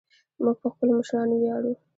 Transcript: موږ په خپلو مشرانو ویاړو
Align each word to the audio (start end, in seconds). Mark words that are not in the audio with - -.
موږ 0.43 0.55
په 0.61 0.67
خپلو 0.73 0.91
مشرانو 0.99 1.35
ویاړو 1.39 1.73